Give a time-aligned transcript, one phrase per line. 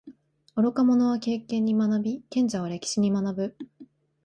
[0.55, 3.55] 愚か者は経験に学び，賢者は歴史に学ぶ。